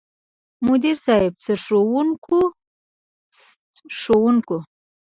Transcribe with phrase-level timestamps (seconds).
[0.65, 2.39] مدير صيب، سرښوونکو
[3.99, 4.57] ،ښوونکو،